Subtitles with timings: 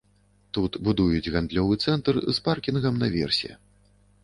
[0.57, 3.49] Тут будуюць гандлёвы цэнтр з паркінгам на версе.